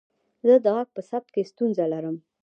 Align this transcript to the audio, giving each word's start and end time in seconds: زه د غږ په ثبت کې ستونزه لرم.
زه 0.47 0.55
د 0.65 0.65
غږ 0.75 0.87
په 0.95 1.01
ثبت 1.09 1.29
کې 1.33 1.49
ستونزه 1.51 1.85
لرم. 1.93 2.17